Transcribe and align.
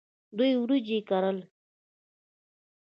دوی 0.37 0.51
وریجې 0.61 0.99
کرل. 1.09 1.37